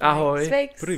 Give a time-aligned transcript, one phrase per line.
[0.00, 0.48] Ahoy.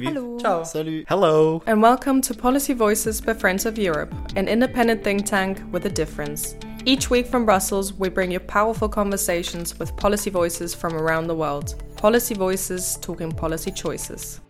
[0.02, 0.38] Hello.
[0.38, 0.64] Ciao.
[0.64, 1.04] Salut.
[1.08, 1.62] Hello.
[1.66, 5.88] And welcome to Policy Voices by Friends of Europe, an independent think tank with a
[5.88, 6.56] difference.
[6.84, 11.36] Each week from Brussels, we bring you powerful conversations with policy voices from around the
[11.36, 11.80] world.
[11.96, 14.40] Policy Voices talking policy choices.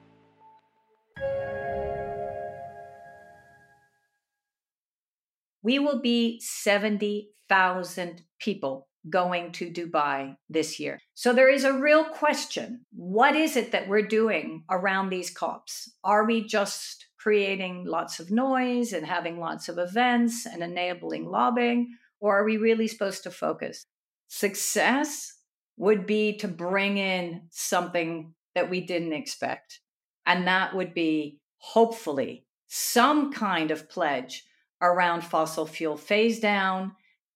[5.63, 10.99] We will be 70,000 people going to Dubai this year.
[11.15, 12.85] So there is a real question.
[12.93, 15.91] What is it that we're doing around these COPs?
[16.05, 21.97] Are we just creating lots of noise and having lots of events and enabling lobbying?
[22.21, 23.85] Or are we really supposed to focus?
[24.29, 25.35] Success
[25.77, 29.81] would be to bring in something that we didn't expect.
[30.27, 34.45] And that would be hopefully some kind of pledge
[34.81, 36.93] around fossil fuel phase down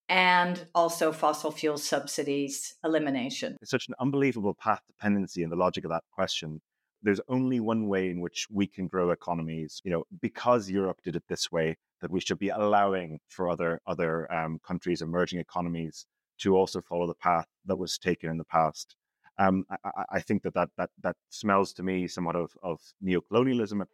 [0.08, 3.56] and also fossil fuel subsidies elimination.
[3.60, 6.60] It's such an unbelievable path dependency in the logic of that question.
[7.02, 11.16] There's only one way in which we can grow economies, you know, because Europe did
[11.16, 16.06] it this way, that we should be allowing for other other um, countries, emerging economies,
[16.38, 18.96] to also follow the path that was taken in the past.
[19.38, 23.84] Um, I, I think that that that that smells to me somewhat of of neocolonialism.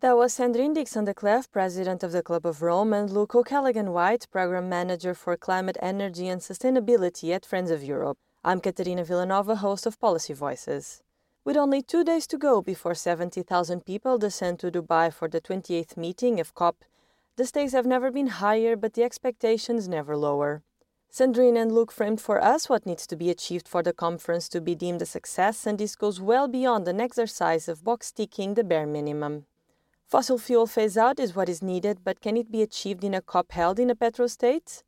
[0.00, 5.14] That was Sandrine Dixson-Declève president of the Club of Rome, and Luke O'Callaghan-White, program manager
[5.14, 8.18] for climate, energy, and sustainability at Friends of Europe.
[8.44, 11.02] I'm Catarina Vila Nova, host of Policy Voices.
[11.46, 15.96] With only two days to go before 70,000 people descend to Dubai for the 28th
[15.96, 16.84] meeting of COP,
[17.36, 20.62] the stakes have never been higher, but the expectations never lower.
[21.10, 24.60] Sandrine and Luke framed for us what needs to be achieved for the conference to
[24.60, 28.62] be deemed a success, and this goes well beyond an exercise of box ticking the
[28.62, 29.46] bare minimum.
[30.08, 33.20] Fossil fuel phase out is what is needed, but can it be achieved in a
[33.20, 34.84] COP held in a petrostate?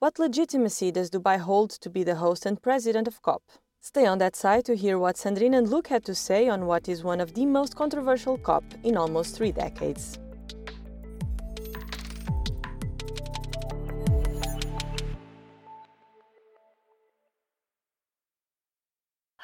[0.00, 3.42] What legitimacy does Dubai hold to be the host and president of COP?
[3.80, 6.88] Stay on that side to hear what Sandrine and Luke had to say on what
[6.88, 10.18] is one of the most controversial COP in almost three decades.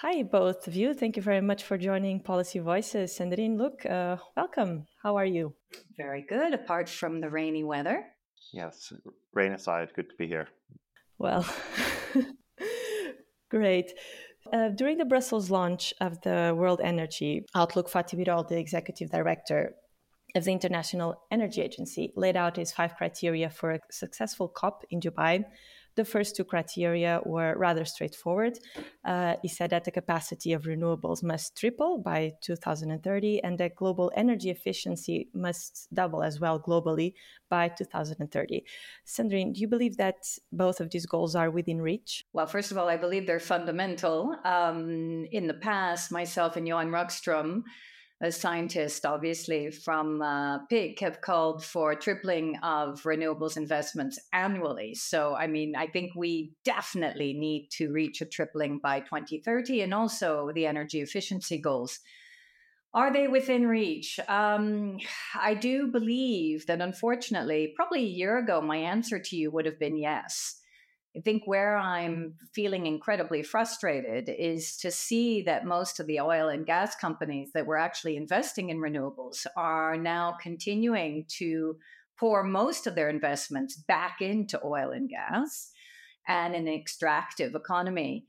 [0.07, 0.93] Hi, both of you.
[0.93, 3.19] Thank you very much for joining Policy Voices.
[3.19, 4.87] Sandrine, Luke, uh, welcome.
[5.03, 5.55] How are you?
[5.97, 8.05] Very good, apart from the rainy weather.
[8.53, 8.93] Yes,
[9.33, 10.49] rain aside, good to be here.
[11.17, 11.47] Well,
[13.51, 13.95] great.
[14.53, 19.75] Uh, during the Brussels launch of the World Energy Outlook, Fatih Birol, the executive director
[20.35, 25.01] of the International Energy Agency, laid out his five criteria for a successful COP in
[25.01, 25.45] Dubai.
[25.97, 28.59] The first two criteria were rather straightforward.
[29.05, 34.11] Uh, he said that the capacity of renewables must triple by 2030 and that global
[34.17, 37.15] energy efficiency must double as well globally
[37.49, 38.65] by 2030.
[39.07, 40.17] Sandrine, do you believe that
[40.53, 42.25] both of these goals are within reach?
[42.33, 44.37] Well, first of all, I believe they're fundamental.
[44.45, 47.63] Um, in the past, myself and Johan Rockström,
[48.25, 54.95] a scientist, obviously, from uh, PIK have called for tripling of renewables investments annually.
[54.95, 59.95] So, I mean, I think we definitely need to reach a tripling by 2030 and
[59.95, 62.01] also the energy efficiency goals.
[62.95, 64.21] Are they within reach?
[64.29, 64.99] Um,
[65.35, 69.79] I do believe that, unfortunately, probably a year ago, my answer to you would have
[69.79, 70.61] been yes.
[71.17, 76.49] I think where I'm feeling incredibly frustrated is to see that most of the oil
[76.49, 81.77] and gas companies that were actually investing in renewables are now continuing to
[82.19, 85.71] pour most of their investments back into oil and gas
[86.27, 88.27] and an extractive economy.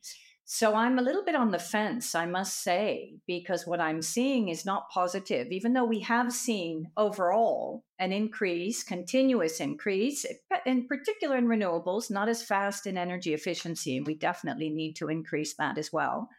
[0.47, 4.49] So I'm a little bit on the fence, I must say, because what I'm seeing
[4.49, 10.23] is not positive, even though we have seen overall an increase, continuous increase,
[10.67, 13.97] in particular in renewables, not as fast in energy efficiency.
[13.97, 16.29] And we definitely need to increase that as well.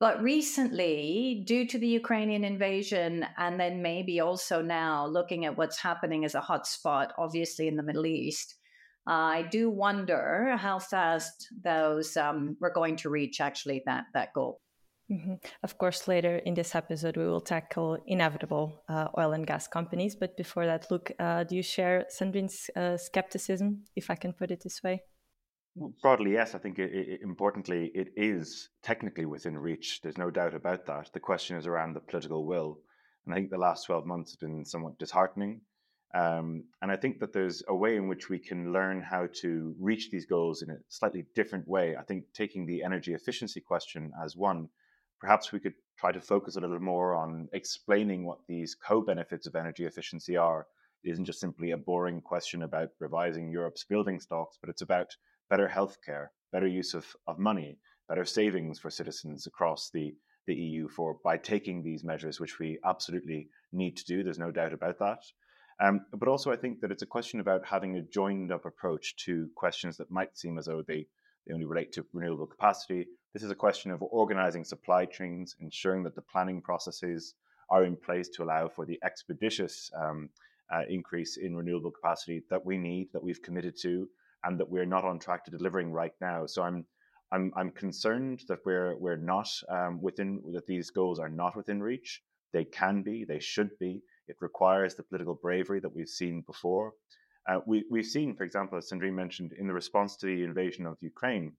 [0.00, 5.78] But recently, due to the Ukrainian invasion, and then maybe also now looking at what's
[5.78, 8.56] happening as a hotspot, obviously in the Middle East,
[9.06, 14.60] I do wonder how fast those um, we're going to reach actually that that goal.
[15.10, 15.34] Mm-hmm.
[15.62, 20.16] Of course, later in this episode, we will tackle inevitable uh, oil and gas companies.
[20.16, 24.50] But before that, Luke, uh, do you share Sandrine's uh, skepticism, if I can put
[24.50, 25.02] it this way?
[26.02, 26.54] Broadly, yes.
[26.54, 30.00] I think it, it, importantly, it is technically within reach.
[30.02, 31.10] There's no doubt about that.
[31.12, 32.78] The question is around the political will.
[33.24, 35.60] And I think the last 12 months have been somewhat disheartening.
[36.14, 39.74] Um, and I think that there's a way in which we can learn how to
[39.80, 41.96] reach these goals in a slightly different way.
[41.96, 44.68] I think taking the energy efficiency question as one,
[45.20, 49.46] perhaps we could try to focus a little more on explaining what these co benefits
[49.46, 50.66] of energy efficiency are.
[51.02, 55.16] It isn't just simply a boring question about revising Europe's building stocks, but it's about
[55.48, 60.14] better healthcare, better use of, of money, better savings for citizens across the,
[60.46, 64.22] the EU for by taking these measures, which we absolutely need to do.
[64.22, 65.22] There's no doubt about that.
[65.80, 69.16] Um, but also, I think that it's a question about having a joined up approach
[69.24, 71.06] to questions that might seem as though they,
[71.46, 73.06] they only relate to renewable capacity.
[73.32, 77.34] This is a question of organizing supply chains, ensuring that the planning processes
[77.70, 80.28] are in place to allow for the expeditious um,
[80.72, 84.08] uh, increase in renewable capacity that we need, that we've committed to,
[84.44, 86.46] and that we're not on track to delivering right now.
[86.46, 86.84] So I'm
[87.32, 91.82] I'm, I'm concerned that we're we're not um, within that these goals are not within
[91.82, 92.22] reach.
[92.52, 94.02] They can be, they should be.
[94.32, 96.94] It requires the political bravery that we've seen before.
[97.46, 100.86] Uh, we, we've seen, for example, as Sandrine mentioned, in the response to the invasion
[100.86, 101.52] of Ukraine,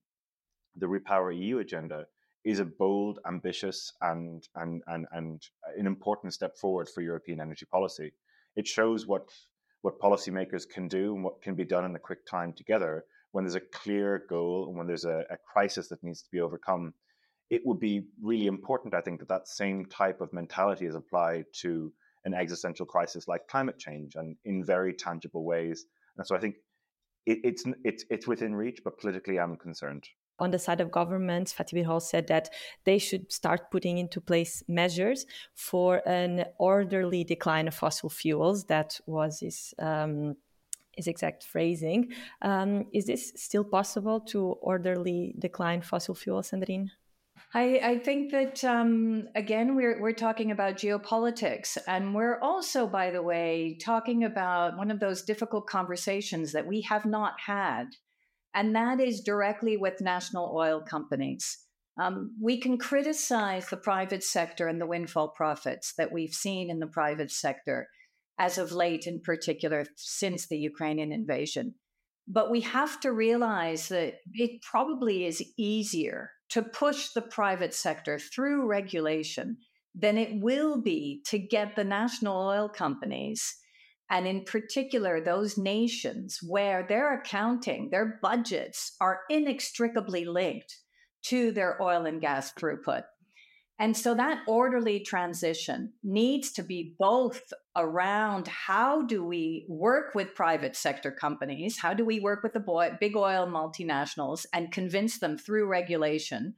[0.74, 2.06] the Repower EU agenda
[2.44, 5.46] is a bold, ambitious, and, and, and, and
[5.78, 8.12] an important step forward for European energy policy.
[8.56, 9.28] It shows what,
[9.82, 13.44] what policymakers can do and what can be done in a quick time together when
[13.44, 16.92] there's a clear goal and when there's a, a crisis that needs to be overcome.
[17.50, 21.44] It would be really important, I think, that that same type of mentality is applied
[21.60, 21.92] to
[22.24, 25.86] an existential crisis like climate change and in very tangible ways.
[26.16, 26.56] And so I think
[27.26, 31.52] it, it's, it's, it's within reach, but politically I'm concerned on the side of governments,
[31.52, 32.50] Fatih Birol said that
[32.84, 38.64] they should start putting into place measures for an orderly decline of fossil fuels.
[38.64, 40.36] That was his, um,
[40.96, 42.12] his exact phrasing.
[42.42, 46.90] Um, is this still possible to orderly decline fossil fuels, Sandrine?
[47.56, 53.12] I, I think that um, again we're we're talking about geopolitics, and we're also, by
[53.12, 57.84] the way, talking about one of those difficult conversations that we have not had,
[58.54, 61.58] and that is directly with national oil companies.
[61.96, 66.80] Um, we can criticize the private sector and the windfall profits that we've seen in
[66.80, 67.86] the private sector
[68.36, 71.76] as of late, in particular, since the Ukrainian invasion.
[72.26, 78.16] But we have to realize that it probably is easier to push the private sector
[78.16, 79.56] through regulation
[79.92, 83.56] than it will be to get the national oil companies
[84.08, 90.76] and in particular those nations where their accounting their budgets are inextricably linked
[91.24, 93.02] to their oil and gas throughput
[93.78, 100.34] and so that orderly transition needs to be both around how do we work with
[100.36, 101.78] private sector companies?
[101.78, 106.54] How do we work with the big oil multinationals and convince them through regulation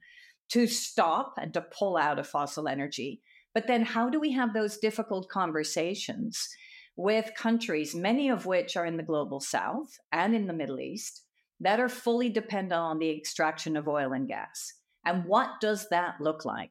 [0.49, 3.21] to stop and to pull out of fossil energy?
[3.51, 6.47] But then how do we have those difficult conversations
[6.95, 11.23] with countries, many of which are in the global south and in the Middle East,
[11.61, 14.73] that are fully dependent on the extraction of oil and gas?
[15.03, 16.69] And what does that look like?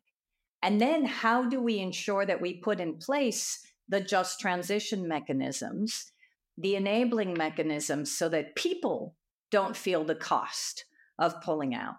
[0.66, 6.10] And then how do we ensure that we put in place the just transition mechanisms,
[6.58, 9.14] the enabling mechanisms so that people
[9.52, 10.84] don't feel the cost
[11.20, 11.94] of pulling out?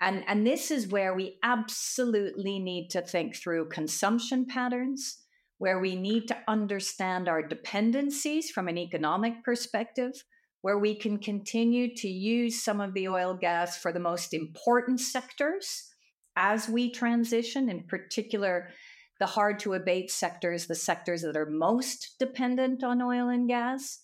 [0.00, 5.18] And, and this is where we absolutely need to think through consumption patterns,
[5.58, 10.24] where we need to understand our dependencies from an economic perspective,
[10.62, 14.98] where we can continue to use some of the oil gas for the most important
[14.98, 15.92] sectors
[16.38, 18.70] as we transition, in particular,
[19.18, 23.98] the hard to abate sectors, the sectors that are most dependent on oil and gas,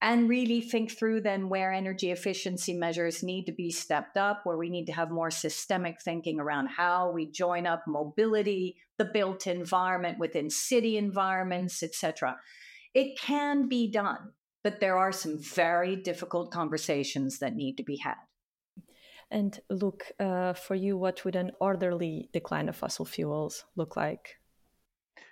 [0.00, 4.56] and really think through then where energy efficiency measures need to be stepped up, where
[4.56, 9.46] we need to have more systemic thinking around how we join up mobility, the built
[9.46, 12.38] environment within city environments, etc.
[12.94, 17.98] It can be done, but there are some very difficult conversations that need to be
[17.98, 18.16] had.
[19.34, 24.38] And Luke, uh, for you, what would an orderly decline of fossil fuels look like?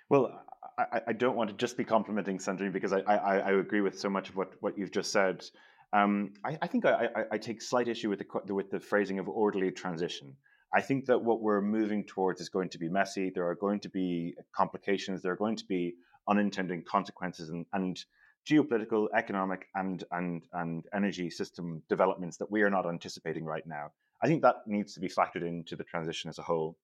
[0.09, 0.43] Well,
[0.77, 3.97] I, I don't want to just be complimenting Sandrine because I, I, I, agree with
[3.97, 5.45] so much of what, what you've just said.
[5.93, 9.29] Um, I, I, think I, I, take slight issue with the with the phrasing of
[9.29, 10.35] orderly transition.
[10.75, 13.31] I think that what we're moving towards is going to be messy.
[13.33, 15.21] There are going to be complications.
[15.21, 15.93] There are going to be
[16.27, 18.03] unintended consequences, and, and
[18.49, 23.91] geopolitical, economic, and and and energy system developments that we are not anticipating right now.
[24.21, 26.77] I think that needs to be factored into the transition as a whole.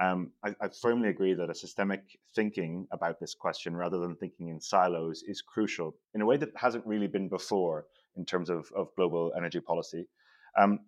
[0.00, 4.48] Um, I, I, firmly agree that a systemic thinking about this question, rather than thinking
[4.48, 8.70] in silos, is crucial in a way that hasn't really been before in terms of,
[8.74, 10.08] of global energy policy.
[10.58, 10.80] Um,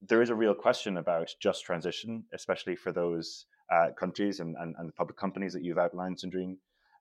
[0.00, 4.74] there is a real question about just transition, especially for those uh, countries and, and,
[4.78, 6.56] and public companies that you've outlined, Sandrine,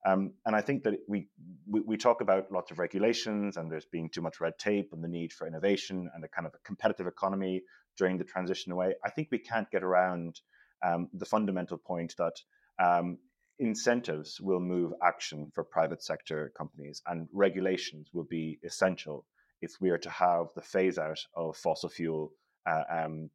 [0.06, 1.28] um, and I think that we,
[1.70, 5.04] we, we talk about lots of regulations and there's being too much red tape and
[5.04, 7.62] the need for innovation and a kind of a competitive economy
[7.98, 8.96] during the transition away.
[9.06, 10.40] I think we can't get around
[10.84, 12.34] um, the fundamental point that
[12.80, 13.20] um,
[13.60, 19.26] incentives will move action for private sector companies and regulations will be essential
[19.62, 22.34] if we are to have the phase out of fossil fuel
[22.66, 23.30] uh, um,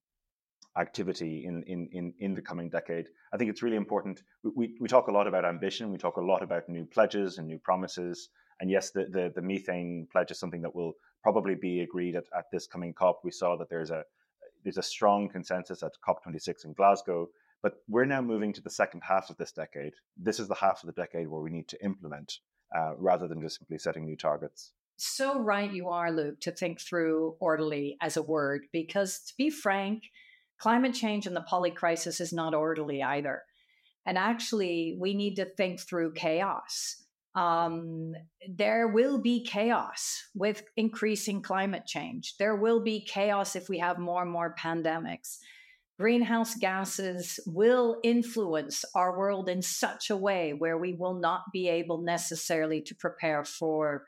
[0.79, 3.07] activity in, in, in, in the coming decade.
[3.33, 4.23] I think it's really important.
[4.43, 7.47] We, we talk a lot about ambition, we talk a lot about new pledges and
[7.47, 8.29] new promises.
[8.61, 12.25] And yes, the, the, the methane pledge is something that will probably be agreed at,
[12.37, 13.21] at this coming COP.
[13.25, 14.05] We saw that there's a
[14.65, 17.29] there's a strong consensus at COP26 in Glasgow.
[17.63, 19.93] But we're now moving to the second half of this decade.
[20.17, 22.39] This is the half of the decade where we need to implement
[22.77, 24.73] uh, rather than just simply setting new targets.
[24.97, 29.51] So right you are, Luke, to think through orderly as a word, because to be
[29.51, 30.05] frank,
[30.59, 33.43] climate change and the poly crisis is not orderly either.
[34.07, 37.03] And actually, we need to think through chaos.
[37.35, 38.15] Um,
[38.49, 42.37] there will be chaos with increasing climate change.
[42.39, 45.39] There will be chaos if we have more and more pandemics.
[45.99, 51.69] Greenhouse gases will influence our world in such a way where we will not be
[51.69, 54.05] able necessarily to prepare for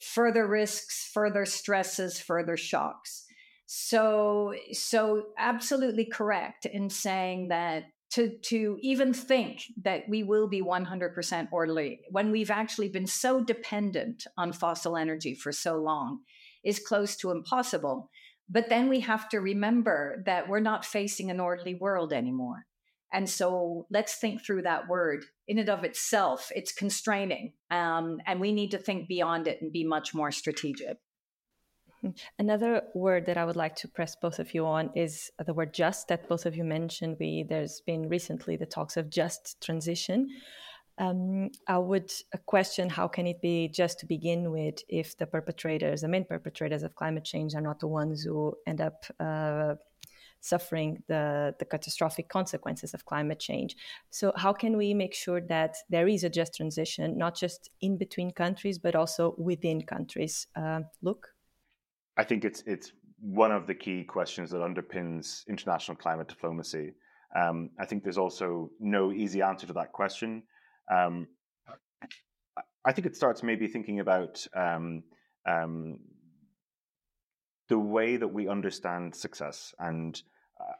[0.00, 3.25] further risks, further stresses, further shocks.
[3.66, 10.62] So, so absolutely correct in saying that to to even think that we will be
[10.62, 16.20] 100% orderly when we've actually been so dependent on fossil energy for so long
[16.64, 18.10] is close to impossible.
[18.48, 22.66] But then we have to remember that we're not facing an orderly world anymore.
[23.12, 25.24] And so let's think through that word.
[25.48, 27.54] In and of itself, it's constraining.
[27.70, 30.98] Um, and we need to think beyond it and be much more strategic.
[32.38, 35.74] Another word that I would like to press both of you on is the word
[35.74, 37.16] just that both of you mentioned.
[37.18, 40.28] We there's been recently the talks of just transition.
[40.98, 42.10] Um, I would
[42.46, 46.82] question how can it be just to begin with if the perpetrators, the main perpetrators
[46.82, 49.74] of climate change, are not the ones who end up uh,
[50.40, 53.76] suffering the, the catastrophic consequences of climate change.
[54.10, 57.98] So, how can we make sure that there is a just transition, not just in
[57.98, 60.46] between countries, but also within countries?
[60.56, 61.28] Uh, Luke?
[62.16, 66.94] I think it's it's one of the key questions that underpins international climate diplomacy.
[67.34, 70.42] Um, I think there's also no easy answer to that question.
[70.90, 71.28] Um,
[72.84, 75.02] I think it starts maybe thinking about um,
[75.46, 75.98] um
[77.68, 79.74] the way that we understand success.
[79.78, 80.20] And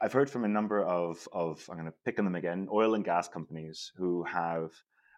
[0.01, 2.95] I've heard from a number of, of I'm going to pick on them again, oil
[2.95, 4.71] and gas companies who have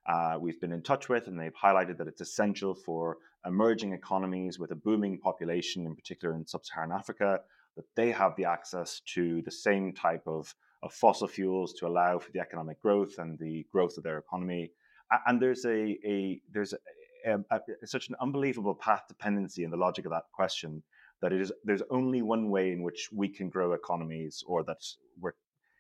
[0.10, 4.58] uh, we've been in touch with, and they've highlighted that it's essential for emerging economies
[4.58, 7.42] with a booming population, in particular in sub Saharan Africa,
[7.76, 12.18] that they have the access to the same type of, of fossil fuels to allow
[12.18, 14.72] for the economic growth and the growth of their economy.
[15.28, 16.74] And there's a, a there's
[17.26, 20.82] a, a, such an unbelievable path dependency in the logic of that question
[21.22, 24.82] that it is there's only one way in which we can grow economies or that
[25.20, 25.34] we're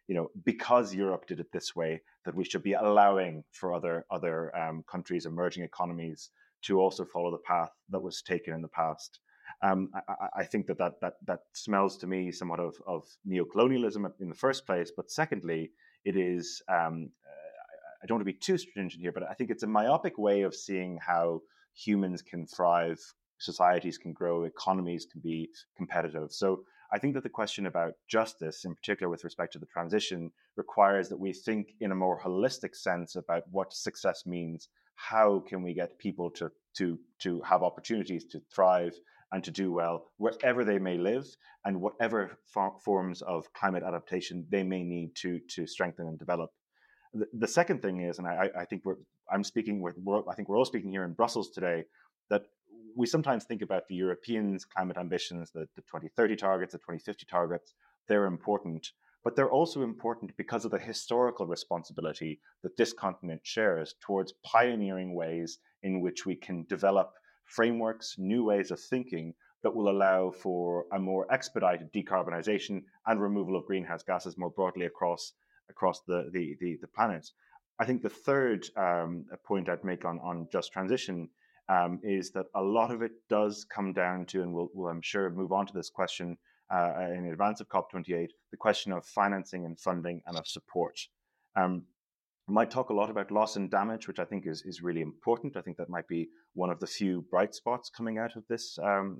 [0.09, 4.05] you know, because Europe did it this way, that we should be allowing for other
[4.09, 6.31] other um, countries, emerging economies,
[6.63, 9.19] to also follow the path that was taken in the past.
[9.61, 14.11] Um, I, I, think that, that that that smells to me somewhat of, of neocolonialism
[14.19, 15.69] in the first place, but secondly,
[16.03, 16.61] it is.
[16.67, 17.11] Um,
[18.01, 20.41] I don't want to be too stringent here, but I think it's a myopic way
[20.41, 21.41] of seeing how
[21.75, 22.97] humans can thrive,
[23.37, 26.31] societies can grow, economies can be competitive.
[26.31, 30.31] So I think that the question about justice, in particular with respect to the transition,
[30.55, 34.69] requires that we think in a more holistic sense about what success means.
[34.95, 38.93] How can we get people to to to have opportunities to thrive
[39.31, 41.25] and to do well wherever they may live
[41.63, 42.39] and whatever
[42.83, 46.49] forms of climate adaptation they may need to to strengthen and develop.
[47.13, 48.97] The, the second thing is, and I, I think we're
[49.31, 49.95] I'm speaking with
[50.29, 51.85] I think we're all speaking here in Brussels today
[52.29, 52.43] that
[52.95, 57.73] we sometimes think about the Europeans' climate ambitions, the, the 2030 targets, the 2050 targets,
[58.07, 58.91] they're important.
[59.23, 65.13] But they're also important because of the historical responsibility that this continent shares towards pioneering
[65.13, 67.13] ways in which we can develop
[67.45, 73.57] frameworks, new ways of thinking that will allow for a more expedited decarbonization and removal
[73.57, 75.33] of greenhouse gases more broadly across
[75.69, 77.29] across the the, the, the planet.
[77.79, 81.29] I think the third um, point I'd make on, on just transition
[81.69, 85.01] um, is that a lot of it does come down to, and we'll, we'll I'm
[85.01, 86.37] sure, move on to this question
[86.73, 90.99] uh, in advance of COP28, the question of financing and funding and of support.
[91.55, 91.83] Um,
[92.47, 95.01] I might talk a lot about loss and damage, which I think is, is really
[95.01, 95.55] important.
[95.55, 98.77] I think that might be one of the few bright spots coming out of this
[98.81, 99.19] um,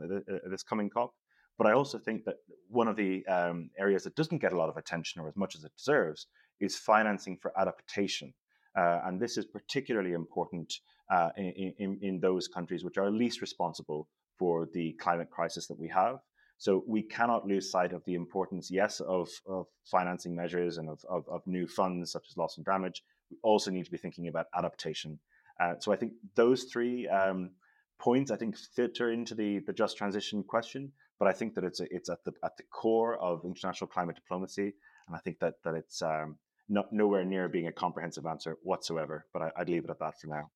[0.50, 1.14] this coming COP.
[1.60, 2.38] But I also think that
[2.70, 5.56] one of the um, areas that doesn't get a lot of attention or as much
[5.56, 6.26] as it deserves
[6.60, 8.34] is financing for adaptation.
[8.76, 10.74] Uh, and this is particularly important
[11.10, 15.80] uh, in, in, in those countries which are least responsible for the climate crisis that
[15.80, 16.20] we have.
[16.58, 21.00] So we cannot lose sight of the importance, yes, of, of financing measures and of,
[21.10, 23.02] of, of, new funds such as loss and damage.
[23.32, 25.20] We also need to be thinking about adaptation.
[25.60, 27.52] Uh, so I think those three um,
[27.98, 30.92] points, I think, filter into the, the just transition question.
[31.18, 34.74] but I think that it's it's at the at the core of international climate diplomacy,
[35.08, 36.38] and I think that that it's um,
[36.70, 39.26] not nowhere near being a comprehensive answer whatsoever.
[39.34, 40.50] But I, would leave it at that for now.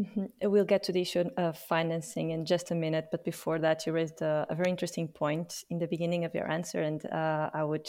[0.00, 0.50] Mm-hmm.
[0.50, 3.92] We'll get to the issue of financing in just a minute, but before that, you
[3.92, 7.64] raised a, a very interesting point in the beginning of your answer, and uh, I
[7.64, 7.88] would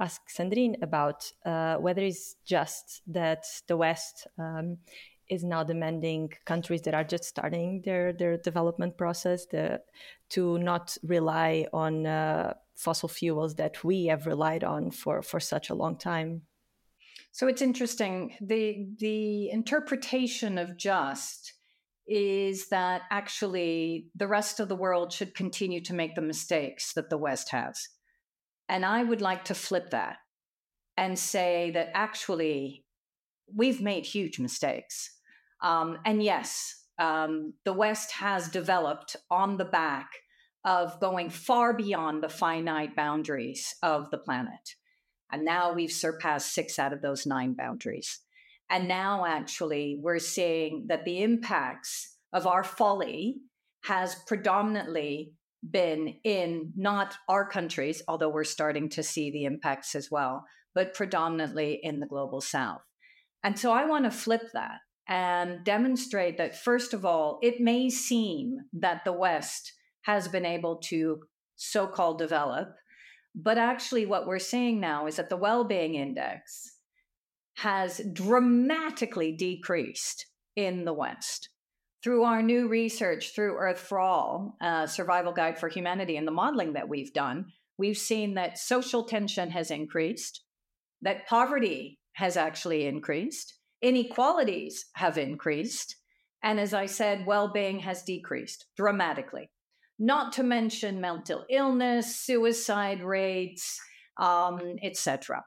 [0.00, 4.78] ask Sandrine about uh, whether it's just that the West um,
[5.28, 9.80] is now demanding countries that are just starting their their development process the,
[10.30, 15.70] to not rely on uh, fossil fuels that we have relied on for for such
[15.70, 16.42] a long time.
[17.36, 18.34] So it's interesting.
[18.40, 21.52] the The interpretation of just
[22.06, 27.10] is that actually the rest of the world should continue to make the mistakes that
[27.10, 27.90] the West has.
[28.70, 30.16] And I would like to flip that
[30.96, 32.86] and say that actually
[33.54, 35.10] we've made huge mistakes.
[35.62, 40.08] Um, and yes, um, the West has developed on the back
[40.64, 44.76] of going far beyond the finite boundaries of the planet.
[45.30, 48.20] And now we've surpassed six out of those nine boundaries.
[48.70, 53.36] And now, actually, we're seeing that the impacts of our folly
[53.84, 55.32] has predominantly
[55.68, 60.94] been in not our countries, although we're starting to see the impacts as well, but
[60.94, 62.82] predominantly in the global south.
[63.42, 64.78] And so I want to flip that
[65.08, 70.76] and demonstrate that, first of all, it may seem that the West has been able
[70.76, 71.20] to
[71.54, 72.74] so called develop,
[73.36, 76.72] but actually, what we're seeing now is that the well being index
[77.56, 80.26] has dramatically decreased
[80.56, 81.50] in the West.
[82.02, 86.32] Through our new research, through Earth for All, uh, Survival Guide for Humanity, and the
[86.32, 90.42] modeling that we've done, we've seen that social tension has increased,
[91.02, 95.96] that poverty has actually increased, inequalities have increased.
[96.42, 99.50] And as I said, well being has decreased dramatically.
[99.98, 103.80] Not to mention mental illness, suicide rates,
[104.18, 105.44] um, etc.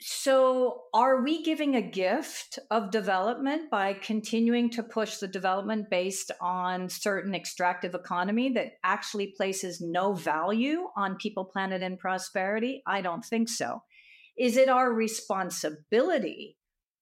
[0.00, 6.30] So, are we giving a gift of development by continuing to push the development based
[6.40, 12.80] on certain extractive economy that actually places no value on people, planet, and prosperity?
[12.86, 13.82] I don't think so.
[14.38, 16.56] Is it our responsibility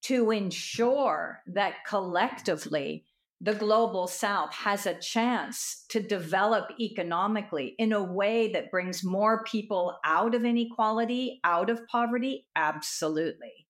[0.05, 3.05] to ensure that collectively
[3.41, 9.45] the global south has a chance to develop economically in a way that brings more
[9.45, 12.47] people out of inequality, out of poverty?
[12.57, 13.67] Absolutely.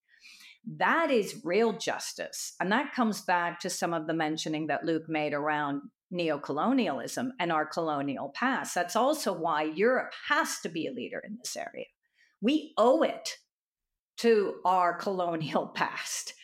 [0.78, 2.54] That is real justice.
[2.60, 7.52] And that comes back to some of the mentioning that Luke made around neocolonialism and
[7.52, 8.74] our colonial past.
[8.74, 11.86] That's also why Europe has to be a leader in this area.
[12.40, 13.36] We owe it
[14.18, 16.34] to our colonial past,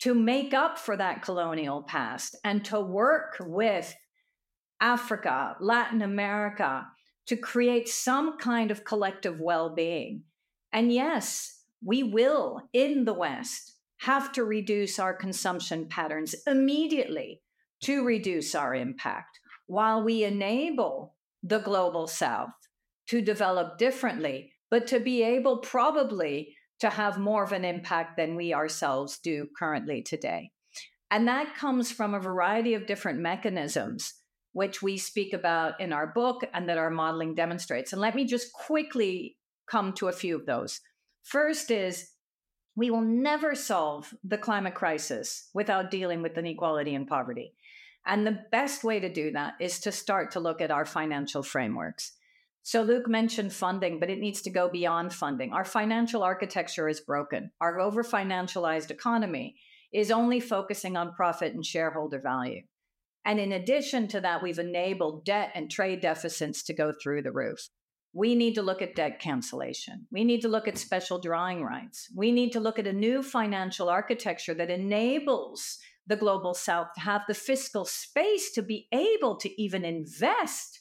[0.00, 3.94] to make up for that colonial past, and to work with
[4.80, 6.86] Africa, Latin America,
[7.26, 10.22] to create some kind of collective well being.
[10.72, 17.40] And yes, we will in the West have to reduce our consumption patterns immediately
[17.82, 22.50] to reduce our impact while we enable the global South
[23.08, 28.36] to develop differently, but to be able probably to have more of an impact than
[28.36, 30.50] we ourselves do currently today.
[31.10, 34.14] And that comes from a variety of different mechanisms,
[34.52, 37.92] which we speak about in our book and that our modeling demonstrates.
[37.92, 39.36] And let me just quickly
[39.70, 40.80] come to a few of those.
[41.22, 42.10] First is
[42.74, 47.54] we will never solve the climate crisis without dealing with inequality and poverty.
[48.04, 51.42] And the best way to do that is to start to look at our financial
[51.42, 52.12] frameworks.
[52.66, 55.52] So Luke mentioned funding, but it needs to go beyond funding.
[55.52, 57.52] Our financial architecture is broken.
[57.60, 59.54] Our over financialized economy
[59.92, 62.62] is only focusing on profit and shareholder value.
[63.24, 67.30] And in addition to that, we've enabled debt and trade deficits to go through the
[67.30, 67.68] roof.
[68.12, 70.08] We need to look at debt cancellation.
[70.10, 72.10] We need to look at special drawing rights.
[72.16, 77.00] We need to look at a new financial architecture that enables the global south to
[77.02, 80.80] have the fiscal space to be able to even invest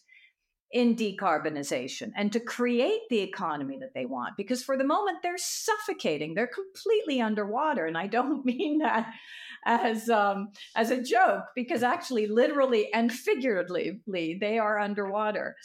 [0.76, 4.36] in decarbonization and to create the economy that they want.
[4.36, 7.86] Because for the moment, they're suffocating, they're completely underwater.
[7.86, 9.08] And I don't mean that
[9.66, 15.56] as um, as a joke, because actually, literally and figuratively, they are underwater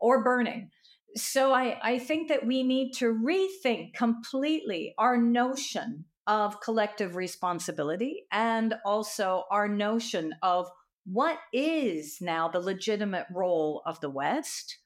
[0.00, 0.70] or burning.
[1.16, 8.24] So I, I think that we need to rethink completely our notion of collective responsibility
[8.32, 10.68] and also our notion of
[11.10, 14.78] what is now the legitimate role of the West?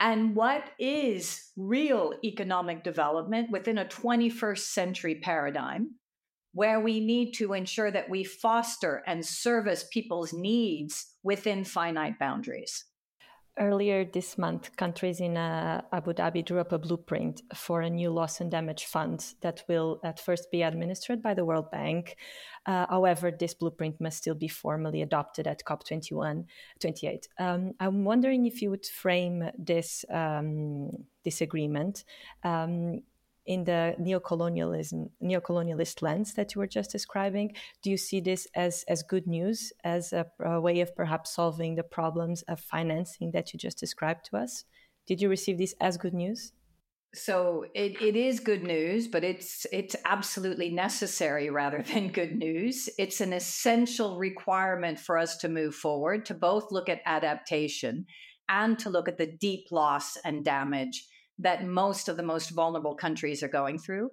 [0.00, 5.92] And what is real economic development within a 21st century paradigm
[6.54, 12.84] where we need to ensure that we foster and service people's needs within finite boundaries?
[13.58, 18.08] Earlier this month, countries in uh, Abu Dhabi drew up a blueprint for a new
[18.08, 22.16] loss and damage fund that will at first be administered by the World Bank.
[22.64, 26.46] Uh, however, this blueprint must still be formally adopted at COP21
[26.80, 27.28] 28.
[27.38, 30.90] Um, I'm wondering if you would frame this um,
[31.22, 32.04] this agreement
[32.44, 33.02] um,
[33.46, 37.52] in the neocolonialism neocolonialist lens that you were just describing
[37.82, 41.74] do you see this as as good news as a, a, way of perhaps solving
[41.74, 44.64] the problems of financing that you just described to us?
[45.06, 46.52] Did you receive this as good news?
[47.14, 52.88] So it, it is good news but it's it's absolutely necessary rather than good news.
[52.98, 58.06] It's an essential requirement for us to move forward to both look at adaptation
[58.48, 61.06] and to look at the deep loss and damage
[61.38, 64.10] that most of the most vulnerable countries are going through.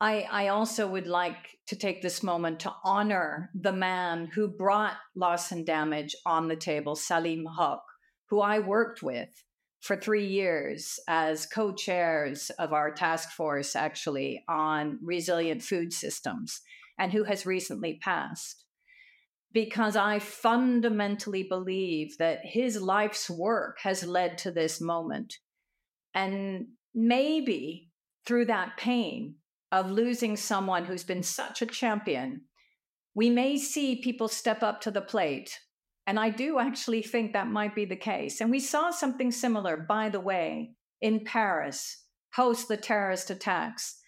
[0.00, 4.96] I, I also would like to take this moment to honor the man who brought
[5.14, 7.80] loss and damage on the table, Salim Huq,
[8.30, 9.28] who I worked with
[9.80, 16.60] for three years as co chairs of our task force, actually, on resilient food systems,
[16.98, 18.64] and who has recently passed.
[19.52, 25.38] Because I fundamentally believe that his life's work has led to this moment.
[26.14, 27.90] And maybe
[28.26, 29.36] through that pain
[29.72, 32.42] of losing someone who's been such a champion,
[33.14, 35.58] we may see people step up to the plate.
[36.06, 38.40] And I do actually think that might be the case.
[38.40, 43.98] And we saw something similar, by the way, in Paris, post the terrorist attacks.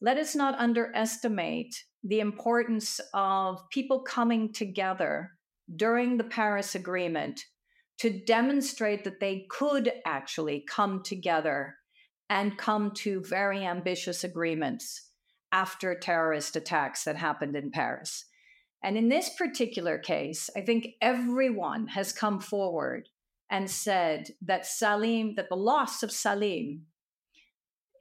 [0.00, 5.32] Let us not underestimate the importance of people coming together
[5.74, 7.40] during the Paris Agreement
[8.00, 11.76] to demonstrate that they could actually come together
[12.30, 15.10] and come to very ambitious agreements
[15.52, 18.24] after terrorist attacks that happened in Paris.
[18.82, 23.08] And in this particular case, I think everyone has come forward
[23.50, 26.86] and said that Salim, that the loss of Salim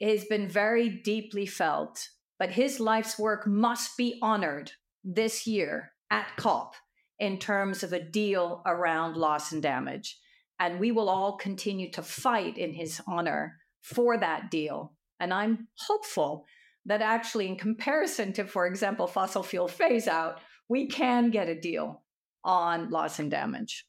[0.02, 2.08] has been very deeply felt,
[2.38, 4.72] but his life's work must be honored
[5.04, 6.76] this year at COP
[7.20, 10.18] in terms of a deal around loss and damage.
[10.60, 14.94] And we will all continue to fight in his honor for that deal.
[15.20, 16.46] And I'm hopeful
[16.86, 21.60] that actually, in comparison to, for example, fossil fuel phase out, we can get a
[21.60, 22.04] deal
[22.44, 23.86] on loss and damage.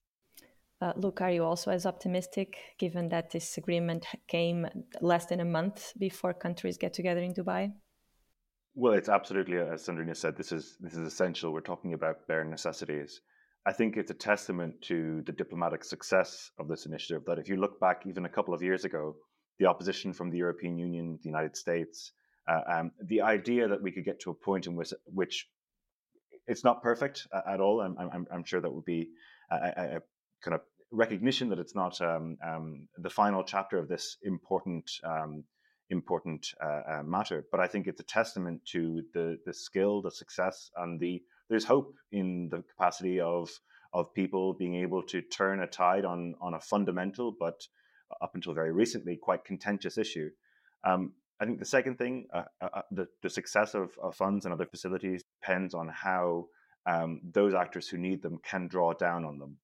[0.82, 4.66] Uh, Luke, are you also as optimistic given that this agreement came
[5.00, 7.72] less than a month before countries get together in Dubai?
[8.74, 10.36] Well, it's absolutely as Sandrina said.
[10.36, 11.52] This is this is essential.
[11.52, 13.20] We're talking about bare necessities.
[13.66, 17.24] I think it's a testament to the diplomatic success of this initiative.
[17.26, 19.16] That if you look back even a couple of years ago,
[19.58, 22.12] the opposition from the European Union, the United States,
[22.48, 25.48] uh, um, the idea that we could get to a point in which, which
[26.46, 27.80] it's not perfect at all.
[27.80, 29.10] I'm, I'm, I'm sure that would be
[29.50, 30.00] a, a,
[30.42, 35.44] kind of recognition that it's not um, um, the final chapter of this important um,
[35.90, 37.44] important uh, uh, matter.
[37.50, 41.64] But I think it's a testament to the the skill, the success, and the there's
[41.64, 43.50] hope in the capacity of
[43.92, 47.60] of people being able to turn a tide on on a fundamental, but
[48.20, 50.30] up until very recently, quite contentious issue.
[50.84, 54.44] Um, I think the second thing, uh, uh, uh the, the success of, of, funds
[54.44, 56.46] and other facilities depends on how
[56.86, 59.56] um, those actors who need them can draw down on them.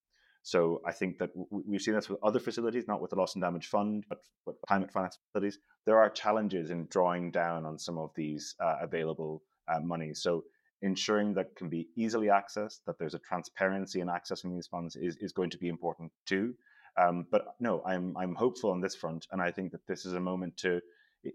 [0.47, 3.43] So I think that we've seen this with other facilities, not with the Loss and
[3.43, 5.59] Damage Fund, but with climate finance facilities.
[5.87, 10.15] There are challenges in drawing down on some of these uh, available uh.
[10.15, 10.45] So
[10.83, 15.17] ensuring that can be easily accessed, that there's a transparency in accessing these funds is,
[15.17, 16.55] is going to be important too.
[16.97, 20.13] Um, but no, I'm I'm hopeful on this front, and I think that this is
[20.13, 20.81] a moment to,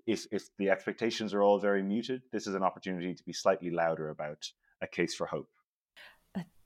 [0.07, 3.71] if if the expectations are all very muted, this is an opportunity to be slightly
[3.71, 4.41] louder about
[4.81, 5.49] a case for hope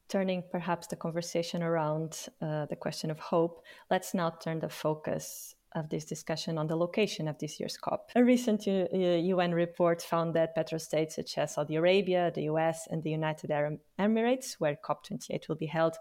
[0.07, 5.55] turning perhaps the conversation around uh, the question of hope, let's now turn the focus
[5.75, 8.09] of this discussion on the location of this year's COP.
[8.15, 13.03] A recent U- UN report found that petrostates such as Saudi Arabia, the US, and
[13.03, 15.97] the United Arab Emirates, where COP28 will be held,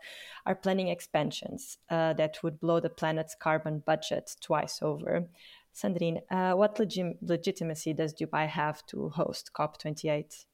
[0.46, 5.28] are planning expansions uh, that would blow the planet's carbon budget twice over.
[5.74, 10.44] Sandrine, uh, what legi- legitimacy does Dubai have to host COP28?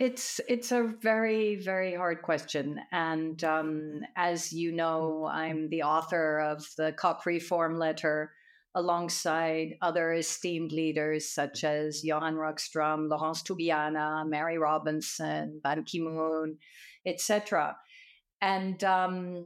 [0.00, 6.40] It's it's a very very hard question, and um, as you know, I'm the author
[6.40, 8.32] of the COP reform letter,
[8.74, 16.56] alongside other esteemed leaders such as Johan Rockström, Laurence Tubiana, Mary Robinson, Ban Ki Moon,
[17.04, 17.76] etc.
[18.40, 19.44] And um,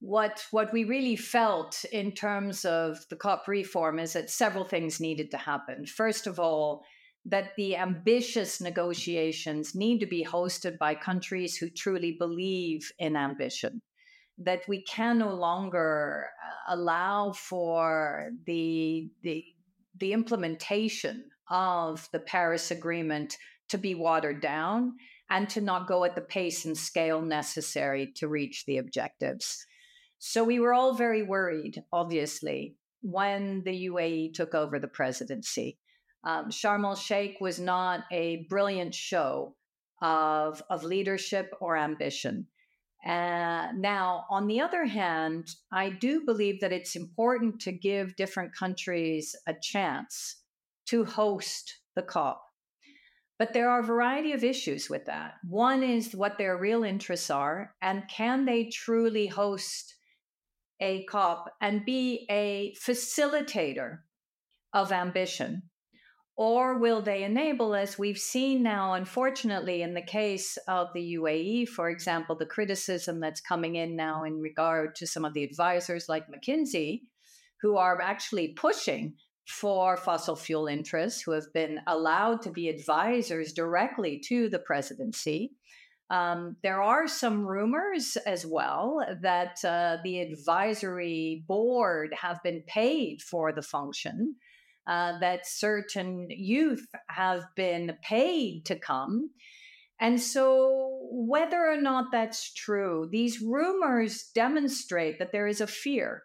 [0.00, 5.00] what what we really felt in terms of the COP reform is that several things
[5.00, 5.84] needed to happen.
[5.84, 6.82] First of all
[7.28, 13.82] that the ambitious negotiations need to be hosted by countries who truly believe in ambition.
[14.38, 19.44] that we can no longer uh, allow for the the
[19.98, 23.36] the implementation of the Paris Agreement
[23.68, 24.92] to be watered down
[25.30, 29.66] and to not go at the pace and scale necessary to reach the objectives.
[30.18, 35.78] So we were all very worried, obviously, when the UAE took over the presidency.
[36.26, 39.54] Um, Sharm el Sheikh was not a brilliant show
[40.02, 42.48] of, of leadership or ambition.
[43.06, 48.52] Uh, now, on the other hand, I do believe that it's important to give different
[48.52, 50.42] countries a chance
[50.86, 52.42] to host the COP.
[53.38, 55.34] But there are a variety of issues with that.
[55.48, 59.94] One is what their real interests are, and can they truly host
[60.80, 63.98] a COP and be a facilitator
[64.72, 65.62] of ambition?
[66.36, 71.66] Or will they enable, as we've seen now, unfortunately, in the case of the UAE,
[71.70, 76.10] for example, the criticism that's coming in now in regard to some of the advisors
[76.10, 77.02] like McKinsey,
[77.62, 79.14] who are actually pushing
[79.46, 85.52] for fossil fuel interests, who have been allowed to be advisors directly to the presidency.
[86.10, 93.22] Um, there are some rumors as well that uh, the advisory board have been paid
[93.22, 94.36] for the function
[94.86, 99.30] uh, that certain youth have been paid to come.
[99.98, 106.24] And so, whether or not that's true, these rumors demonstrate that there is a fear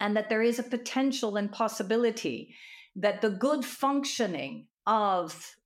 [0.00, 2.54] and that there is a potential and possibility
[2.96, 5.56] that the good functioning of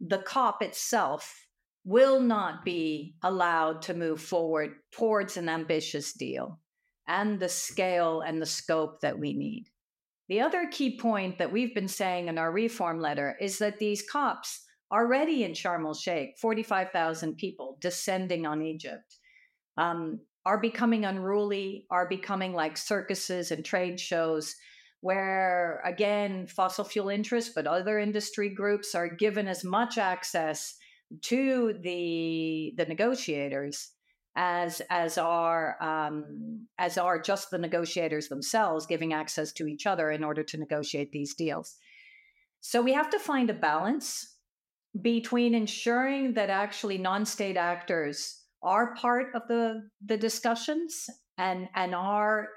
[0.00, 1.46] the COP itself
[1.84, 6.58] will not be allowed to move forward towards an ambitious deal
[7.06, 9.66] and the scale and the scope that we need.
[10.28, 14.02] The other key point that we've been saying in our reform letter is that these
[14.10, 14.62] COPs
[14.92, 19.16] already in Sharm el Sheikh, 45,000 people descending on Egypt,
[19.76, 24.54] um, are becoming unruly, are becoming like circuses and trade shows
[25.00, 30.76] where, again, fossil fuel interests, but other industry groups are given as much access
[31.22, 33.92] to the, the negotiators
[34.36, 40.10] as as are um, as are just the negotiators themselves giving access to each other
[40.10, 41.76] in order to negotiate these deals.
[42.60, 44.34] So we have to find a balance
[45.00, 52.48] between ensuring that actually non-state actors are part of the the discussions and and are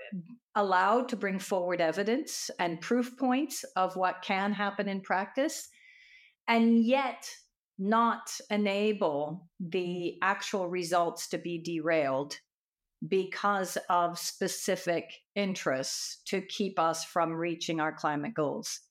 [0.56, 5.70] allowed to bring forward evidence and proof points of what can happen in practice
[6.48, 7.30] and yet
[7.80, 12.36] not enable the actual results to be derailed
[13.08, 18.82] because of specific interests to keep us from reaching our climate goals.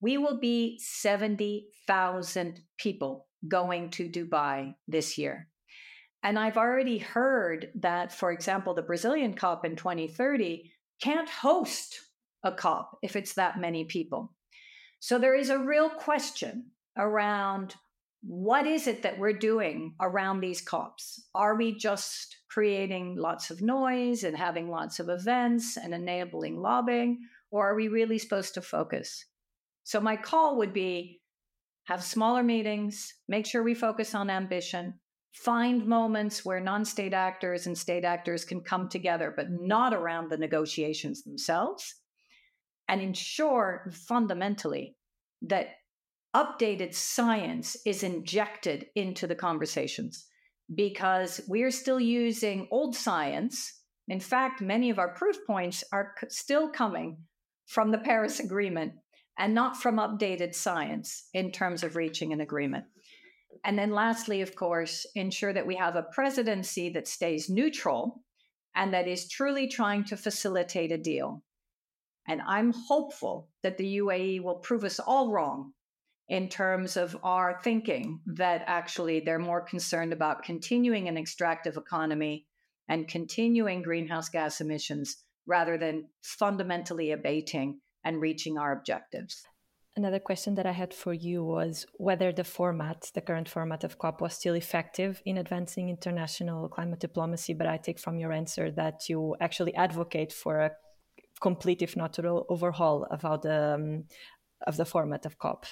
[0.00, 5.48] We will be 70,000 people going to Dubai this year.
[6.22, 12.00] And I've already heard that, for example, the Brazilian COP in 2030 can't host
[12.44, 14.32] a COP if it's that many people.
[15.00, 17.74] So there is a real question around
[18.22, 21.26] what is it that we're doing around these COPs?
[21.34, 27.18] Are we just creating lots of noise and having lots of events and enabling lobbying?
[27.50, 29.24] Or are we really supposed to focus?
[29.84, 31.20] So, my call would be
[31.84, 34.94] have smaller meetings, make sure we focus on ambition,
[35.32, 40.30] find moments where non state actors and state actors can come together, but not around
[40.30, 41.96] the negotiations themselves,
[42.88, 44.96] and ensure fundamentally
[45.42, 45.70] that
[46.34, 50.26] updated science is injected into the conversations
[50.74, 53.80] because we're still using old science.
[54.08, 57.18] In fact, many of our proof points are still coming
[57.66, 58.92] from the Paris Agreement
[59.38, 62.84] and not from updated science in terms of reaching an agreement.
[63.64, 68.22] And then, lastly, of course, ensure that we have a presidency that stays neutral
[68.74, 71.42] and that is truly trying to facilitate a deal.
[72.26, 75.72] And I'm hopeful that the UAE will prove us all wrong
[76.32, 82.46] in terms of our thinking that actually they're more concerned about continuing an extractive economy
[82.88, 89.42] and continuing greenhouse gas emissions rather than fundamentally abating and reaching our objectives.
[89.94, 93.98] Another question that I had for you was whether the format, the current format of
[93.98, 97.52] COP, was still effective in advancing international climate diplomacy.
[97.52, 100.70] But I take from your answer that you actually advocate for a
[101.42, 104.04] complete, if not total, overhaul of how the um,
[104.66, 105.66] of the format of COP.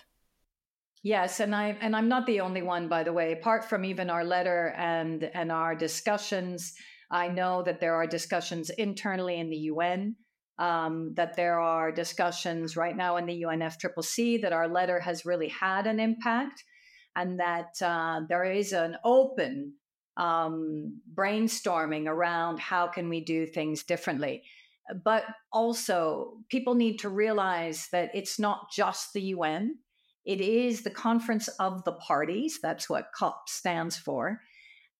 [1.02, 3.32] Yes, and I and I'm not the only one, by the way.
[3.32, 6.74] Apart from even our letter and and our discussions,
[7.10, 10.16] I know that there are discussions internally in the UN.
[10.58, 15.48] Um, that there are discussions right now in the UNFCCC that our letter has really
[15.48, 16.62] had an impact,
[17.16, 19.72] and that uh, there is an open
[20.18, 24.42] um, brainstorming around how can we do things differently.
[25.02, 29.76] But also, people need to realize that it's not just the UN.
[30.24, 32.58] It is the Conference of the Parties.
[32.62, 34.40] That's what COP stands for.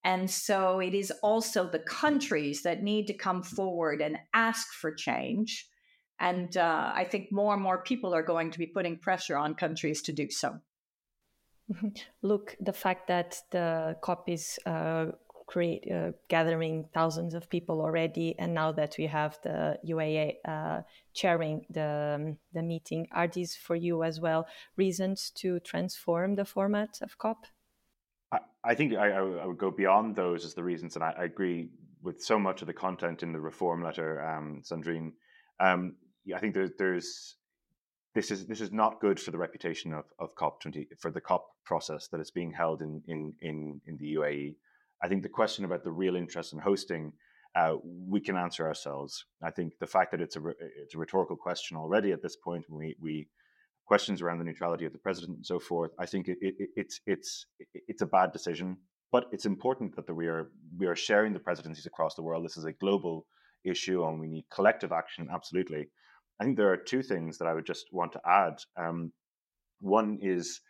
[0.03, 4.93] And so it is also the countries that need to come forward and ask for
[4.93, 5.67] change.
[6.19, 9.55] And uh, I think more and more people are going to be putting pressure on
[9.55, 10.59] countries to do so.
[11.71, 11.89] Mm-hmm.
[12.21, 15.07] Look, the fact that the COP is uh,
[15.51, 20.81] create, uh, gathering thousands of people already, and now that we have the UAE uh,
[21.13, 26.45] chairing the, um, the meeting, are these for you as well reasons to transform the
[26.45, 27.45] format of COP?
[28.31, 31.23] I, I think I, I, would go beyond those as the reasons, and I, I,
[31.25, 31.69] agree
[32.01, 35.11] with so much of the content in the reform letter, um, Sandrine.
[35.59, 37.35] Um, yeah, I think there's, there's
[38.15, 41.21] this is this is not good for the reputation of, of COP twenty for the
[41.21, 44.55] COP process that is being held in in in, in the UAE.
[45.03, 47.13] I think the question about the real interest in hosting,
[47.55, 49.25] uh, we can answer ourselves.
[49.43, 50.41] I think the fact that it's a
[50.83, 53.27] it's a rhetorical question already at this point, we we
[53.85, 55.91] questions around the neutrality of the president and so forth.
[55.99, 58.77] I think it, it, it's it's it's a bad decision,
[59.11, 62.45] but it's important that the, we are we are sharing the presidencies across the world.
[62.45, 63.25] This is a global
[63.65, 65.27] issue, and we need collective action.
[65.31, 65.89] Absolutely.
[66.39, 68.55] I think there are two things that I would just want to add.
[68.77, 69.11] Um,
[69.79, 70.61] one is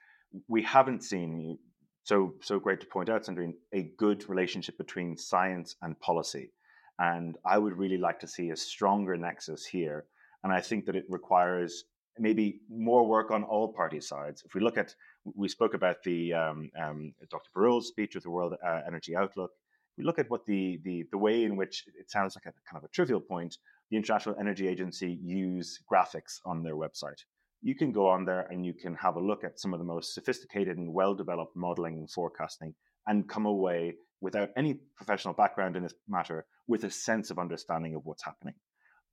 [0.47, 1.57] we haven't seen
[2.03, 6.51] so so great to point out, Sandrine, a good relationship between science and policy,
[6.99, 10.05] and I would really like to see a stronger nexus here.
[10.43, 11.83] And I think that it requires
[12.17, 14.43] maybe more work on all party sides.
[14.45, 14.95] If we look at,
[15.35, 17.49] we spoke about the um, um, Dr.
[17.55, 19.51] Birol's speech with the World uh, Energy Outlook.
[19.97, 22.77] We look at what the, the the way in which it sounds like a kind
[22.77, 23.57] of a trivial point.
[23.91, 27.23] The International Energy Agency use graphics on their website.
[27.61, 29.85] You can go on there and you can have a look at some of the
[29.85, 32.73] most sophisticated and well developed modeling and forecasting,
[33.07, 37.95] and come away without any professional background in this matter with a sense of understanding
[37.95, 38.53] of what's happening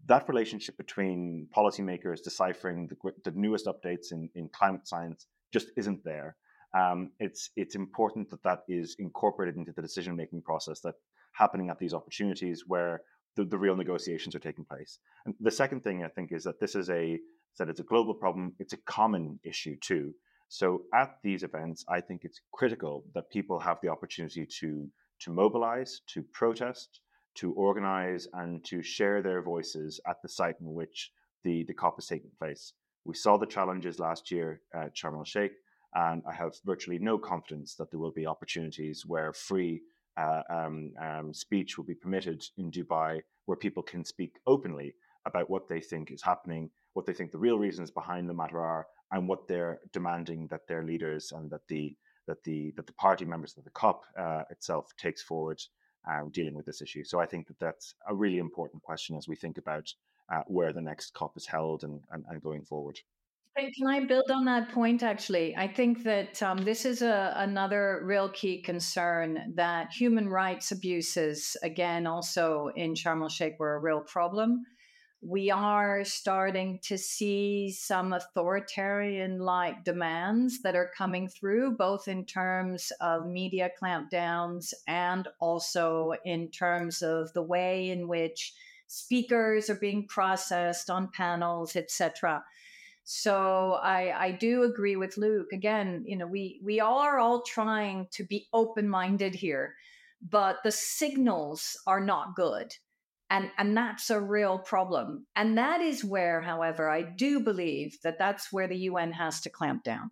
[0.06, 6.04] that relationship between policymakers deciphering the, the newest updates in, in climate science just isn't
[6.04, 6.36] there.
[6.76, 10.94] Um, it's it's important that that is incorporated into the decision making process that
[11.32, 13.00] happening at these opportunities where
[13.36, 14.98] the, the real negotiations are taking place.
[15.24, 17.18] And the second thing I think is that this is a
[17.58, 18.54] that it's a global problem.
[18.58, 20.14] It's a common issue too.
[20.48, 24.88] So at these events, I think it's critical that people have the opportunity to
[25.20, 27.00] to mobilize, to protest,
[27.34, 31.10] to organize and to share their voices at the site in which
[31.44, 32.72] the, the COP is taking place.
[33.04, 35.52] We saw the challenges last year at Sharm el Sheikh,
[35.94, 39.82] and I have virtually no confidence that there will be opportunities where free
[40.16, 45.48] uh, um, um, speech will be permitted in Dubai, where people can speak openly about
[45.48, 48.86] what they think is happening, what they think the real reasons behind the matter are,
[49.12, 51.96] and what they're demanding that their leaders and that the
[52.26, 55.60] that the that the party members of the COP uh, itself takes forward
[56.08, 57.04] uh, dealing with this issue.
[57.04, 59.92] So I think that that's a really important question as we think about
[60.32, 62.98] uh, where the next COP is held and, and, and, going forward.
[63.56, 65.02] Can I build on that point?
[65.02, 70.70] Actually, I think that um, this is a, another real key concern that human rights
[70.70, 74.64] abuses, again, also in Sharm el Sheikh, were a real problem
[75.20, 82.24] we are starting to see some authoritarian like demands that are coming through, both in
[82.24, 88.54] terms of media clampdowns and also in terms of the way in which
[88.86, 92.44] speakers are being processed on panels, etc.
[93.02, 95.52] So I, I do agree with Luke.
[95.52, 99.74] Again, you know, we we are all trying to be open-minded here,
[100.22, 102.76] but the signals are not good
[103.30, 105.26] and and that's a real problem.
[105.36, 109.50] And that is where however i do believe that that's where the un has to
[109.50, 110.10] clamp down.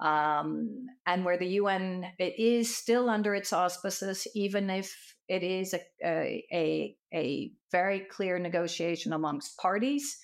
[0.00, 4.94] Um, and where the un it is still under its auspices even if
[5.28, 10.18] it is a, a, a very clear negotiation amongst parties.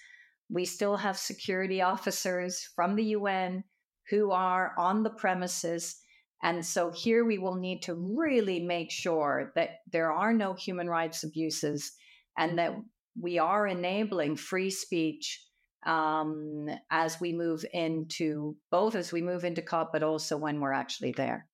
[0.50, 3.64] We still have security officers from the un
[4.10, 6.00] who are on the premises.
[6.42, 10.88] And so here we will need to really make sure that there are no human
[10.88, 11.92] rights abuses
[12.38, 12.74] and that
[13.20, 15.44] we are enabling free speech
[15.84, 20.72] um, as we move into both as we move into COP, but also when we're
[20.72, 21.46] actually there.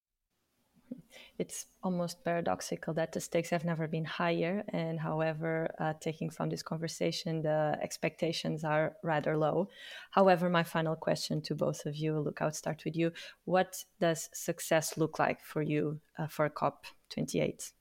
[1.39, 6.49] It's almost paradoxical that the stakes have never been higher, and however, uh, taking from
[6.49, 9.69] this conversation, the expectations are rather low.
[10.13, 13.13] However, my final question to both of you, Luke, I'll start with you.
[13.45, 17.73] What does success look like for you uh, for COP 28?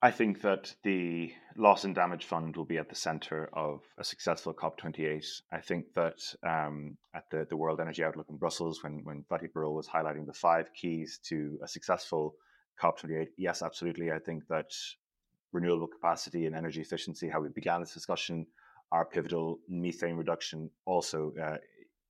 [0.00, 4.04] I think that the loss and damage fund will be at the center of a
[4.04, 5.26] successful COP28.
[5.52, 9.50] I think that um, at the, the World Energy Outlook in Brussels, when, when Fatih
[9.52, 12.36] Birol was highlighting the five keys to a successful
[12.80, 13.26] COP28.
[13.36, 14.12] Yes, absolutely.
[14.12, 14.70] I think that
[15.52, 18.46] renewable capacity and energy efficiency, how we began this discussion,
[18.92, 19.58] are pivotal.
[19.68, 21.56] Methane reduction also uh,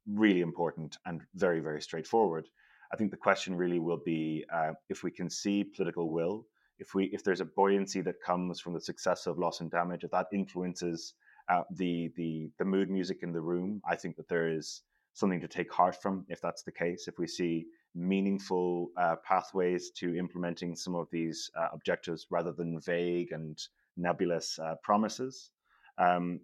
[0.06, 2.46] really important and very, very straightforward.
[2.92, 6.46] I think the question really will be uh, if we can see political will,
[6.78, 10.04] if we if there's a buoyancy that comes from the success of loss and damage,
[10.04, 11.14] if that influences
[11.48, 14.82] uh, the the the mood music in the room, I think that there is
[15.14, 16.24] something to take heart from.
[16.28, 21.50] If that's the case, if we see meaningful uh, pathways to implementing some of these
[21.56, 23.58] uh, objectives rather than vague and
[23.96, 25.50] nebulous uh, promises.
[25.98, 26.40] Um,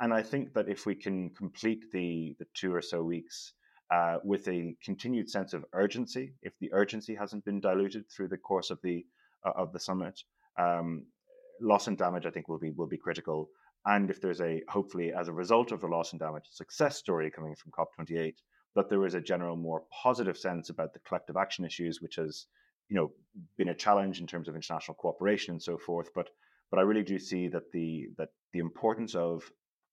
[0.00, 3.52] and I think that if we can complete the, the two or so weeks
[3.90, 8.36] uh, with a continued sense of urgency, if the urgency hasn't been diluted through the
[8.36, 9.06] course of the
[9.44, 10.20] of the summit,
[10.58, 11.06] um,
[11.60, 13.50] loss and damage I think will be will be critical.
[13.86, 17.30] And if there's a hopefully as a result of the loss and damage success story
[17.30, 18.34] coming from COP28,
[18.74, 22.46] that there is a general more positive sense about the collective action issues, which has
[22.88, 23.12] you know
[23.56, 26.10] been a challenge in terms of international cooperation and so forth.
[26.14, 26.28] But
[26.70, 29.50] but I really do see that the that the importance of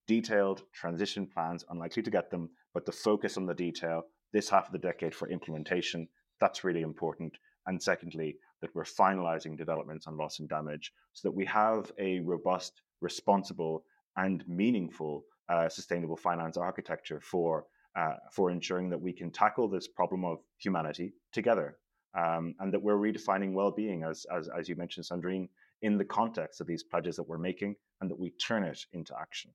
[0.08, 4.04] detailed transition plans, unlikely to get them, but the focus on the detail
[4.36, 6.08] this half of the decade for implementation,
[6.42, 7.34] that's really important.
[7.68, 8.36] And secondly,
[8.66, 13.86] that we're finalizing developments on loss and damage so that we have a robust, responsible,
[14.18, 19.88] and meaningful uh, sustainable finance architecture for uh, for ensuring that we can tackle this
[19.88, 21.78] problem of humanity together,
[22.18, 25.48] um, and that we're redefining well-being, as, as as you mentioned, Sandrine,
[25.82, 29.14] in the context of these pledges that we're making, and that we turn it into
[29.18, 29.52] action.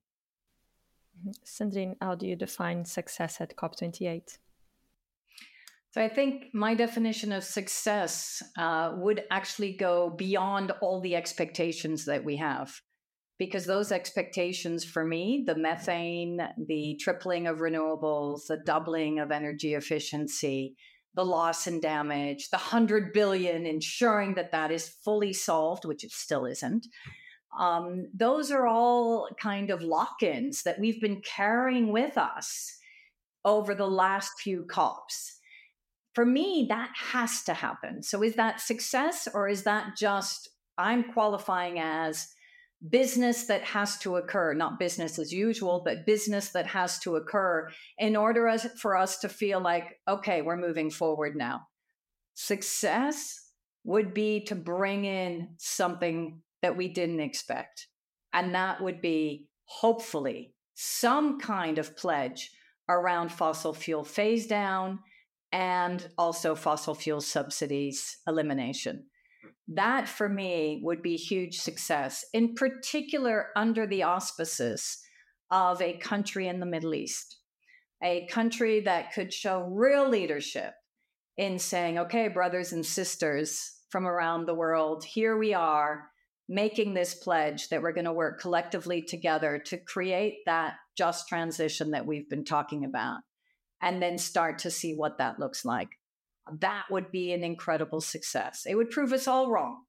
[1.19, 1.31] Mm-hmm.
[1.45, 4.37] Sandrine, how do you define success at COP28?
[5.91, 12.05] So I think my definition of success uh, would actually go beyond all the expectations
[12.05, 12.73] that we have.
[13.37, 19.73] Because those expectations for me, the methane, the tripling of renewables, the doubling of energy
[19.73, 20.75] efficiency,
[21.15, 26.11] the loss and damage, the 100 billion, ensuring that that is fully solved, which it
[26.11, 26.85] still isn't,
[27.59, 32.77] um, those are all kind of lock ins that we've been carrying with us
[33.43, 35.40] over the last few COPs.
[36.13, 38.03] For me, that has to happen.
[38.03, 42.27] So, is that success or is that just I'm qualifying as
[42.89, 47.69] business that has to occur, not business as usual, but business that has to occur
[47.97, 51.67] in order for us to feel like, okay, we're moving forward now?
[52.33, 53.49] Success
[53.83, 57.87] would be to bring in something that we didn't expect.
[58.33, 62.51] And that would be hopefully some kind of pledge
[62.89, 64.99] around fossil fuel phase down
[65.51, 69.05] and also fossil fuel subsidies elimination.
[69.67, 74.97] That for me would be huge success, in particular under the auspices
[75.49, 77.37] of a country in the Middle East,
[78.03, 80.73] a country that could show real leadership
[81.37, 86.09] in saying, okay, brothers and sisters from around the world, here we are
[86.47, 91.91] making this pledge that we're going to work collectively together to create that just transition
[91.91, 93.19] that we've been talking about
[93.81, 95.89] and then start to see what that looks like.
[96.59, 98.65] That would be an incredible success.
[98.67, 99.83] It would prove us all wrong.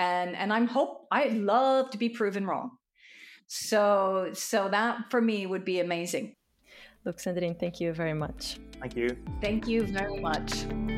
[0.00, 2.78] And and i'm hope i'd love to be proven wrong.
[3.46, 6.36] So so that for me would be amazing.
[7.04, 8.58] Luke sandrine thank you very much.
[8.80, 9.16] Thank you.
[9.40, 10.97] Thank you very much